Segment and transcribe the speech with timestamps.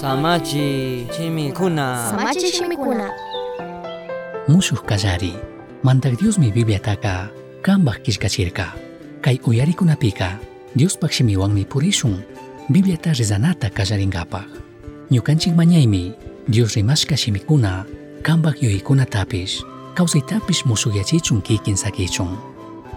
[0.00, 2.10] Samachi chimikuna.
[2.10, 3.10] Samachi shimikuna.
[4.50, 5.32] Musuh kallari
[5.86, 7.30] mantak Diosmi Bibliataqa
[7.62, 8.74] kanpaq killkachirka
[9.22, 10.38] kay uyarikunapika
[10.74, 12.18] Diospaq shimiwanmi purishun
[12.68, 14.50] Bibliata rizanata kallarinkapaq
[15.14, 16.12] ñukanchik mañaymi
[16.50, 17.86] Dios rimashka shimikuna
[18.26, 19.62] kanpaq yuyaykunatapish
[19.94, 22.34] kawsaytapish musuyachichun kikin sakichun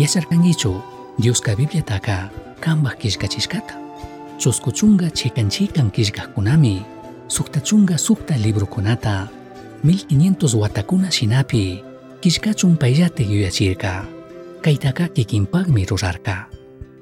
[0.00, 0.80] yacharkankichu
[1.20, 2.32] Dioska Bibliataqa
[2.64, 3.87] kanpaq killkachishkata
[4.38, 6.82] chuskuchunga chikan chikan killkaqkunami
[7.28, 9.28] suktachunga sukta librukunata
[9.84, 11.84] 1500 watakuna shinapi.
[12.20, 14.04] Killkachun payllata yuyachirka
[14.62, 16.50] kaytaqa kikinpaqmi rurarka.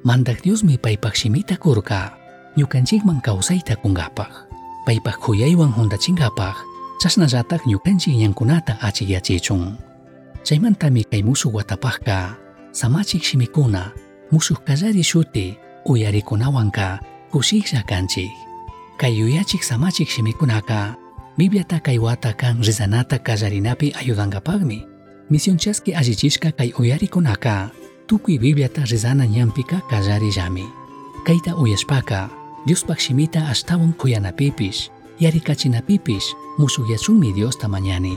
[0.05, 2.13] Mantak Diosmi paypaq shimita kurka.
[2.57, 4.33] Ñukanchikman kawsayta kunkapaq
[4.87, 6.57] paypaq khuyaywan juntachinkapaq
[7.01, 9.77] chashnallataq ñukanchik ñankunata achiyachichun
[10.45, 12.37] chaymantami kay musuq watapaqqa
[12.73, 13.93] samachik shimikuna.
[14.33, 15.57] Musuq kallari shuti.
[15.87, 16.99] Uyarikunawanqa
[17.31, 18.31] kushiklla kanchik
[18.99, 21.07] kay yuyachik samachik shimikunaqa
[21.37, 24.89] Bibliata kay wata kan rizanata kallarinapi ayudankapaqmi
[25.29, 27.69] misionchaski allichishka kay uyarikunaka.
[28.09, 30.65] Tukuy Bibliata rizana ñampika kallarillami
[31.29, 32.31] kayta uyashpaka.
[32.67, 34.89] Diospaq shimita ashtawan kuyanapipish.
[35.21, 36.33] Yarikachinapipish.
[36.59, 38.17] Musukyachunmi Diosta mañani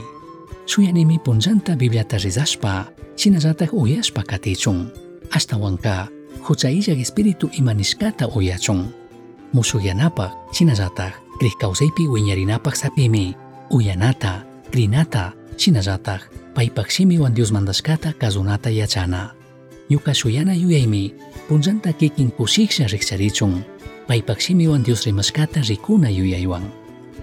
[0.64, 2.88] shuyanimi punllanta Bibliata rizashpa.
[3.20, 4.88] Shinallatak uyashpa katichun
[5.30, 6.08] ashtawanka
[6.42, 8.88] huchayillak espiritu imanishkata uyachun
[9.52, 13.34] musukyanapaq shinallatak kriq kawsaypi wiñarinapaq sapimi
[13.70, 16.88] uyanata krinata shinallatak paypaq
[17.52, 19.34] mandashkata kazunata yachana.
[19.90, 21.14] Ñuka shuyana yuyaymi
[21.48, 23.64] punllanta kikin kushiksha riqcharichun
[24.06, 26.62] paypaq shimiwan Dios rimashkata rikuna yuyaywan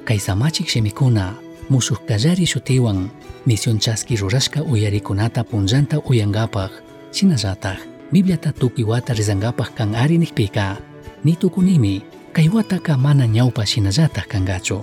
[0.05, 1.35] kay samachik shimikuna
[1.69, 3.09] musuq kallari shutiwan
[3.45, 6.71] misión chaski rurashka uyarikunata punllanta uyankapaq
[7.11, 10.79] shinallatak Bibliata tukuy wata rizankapaq kan ari nikpika
[11.27, 11.99] nitukunimi
[12.31, 14.79] kay wataka mana ñawpa shinallatak kankachu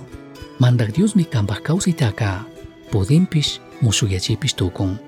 [0.61, 2.45] mandak Diosmi kanpaq kawsaytaqa
[2.93, 5.01] pudinpish musuyachipish tukun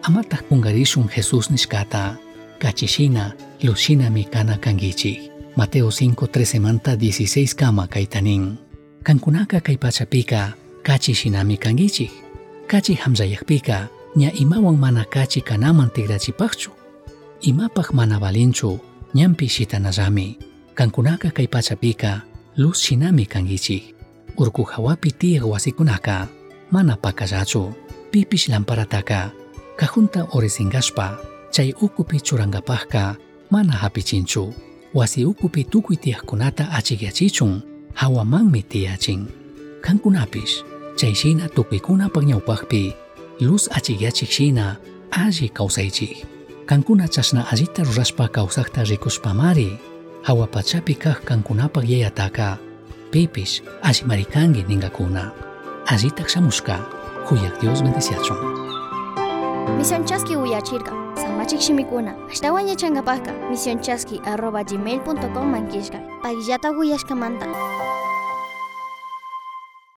[0.00, 2.16] amataq kunkarishun Jesus nishkata
[2.56, 8.56] kachishina lushinami kana kankichik Mateo 5:13 manta 16 kama kayta nin
[9.04, 12.10] kankunaka kay pachapika kachishinami kankichik
[12.64, 16.77] kachi hamzayakpika ña imawan mana kachi kanaman tigrachipaqchu
[17.40, 18.78] imapaq mana balinchu
[19.14, 20.38] ñampi shitanallami
[20.74, 22.22] kankunaka kay pachapika
[22.56, 23.94] luz shinami kankichik
[24.36, 26.28] urku hawapi tiyaq wasikunaka
[26.70, 27.72] mana pakallachu
[28.10, 29.30] pipish lamparataqa
[29.78, 31.18] kajunta orisinqashpa
[31.54, 33.16] chay ukupi churankapaqqa
[33.50, 34.54] mana hapichinchu.
[34.94, 37.60] Wasi ukupi tukuy tiyaqkunata achikyachichun
[37.94, 39.28] hawamanmi tiyachin.
[39.84, 40.64] Kankunapish
[40.96, 42.92] chayshina tukuykunapaq ñawpaqpi
[43.40, 44.76] luz achikyachik shina
[45.10, 46.37] alli kawsaychik
[46.68, 49.78] kankuna chashna allita rurashpa kawsaqta rikushpamari
[50.22, 52.58] hawa pachapi kaq kankunapaq yayataqa
[53.10, 55.32] pipish allimarikanki ninkakuna
[55.88, 56.76] allitaq shamushka
[57.28, 58.68] huyak Dios bendiciachun
[59.76, 60.92] Misión Chasqui uyachirka.
[61.14, 62.16] Samachik shimikuna.
[62.32, 66.00] Ashtawan yachankapaqqa misionchaski arroba gmail.com mankishka.
[66.22, 67.46] Payllata uyashkamanta.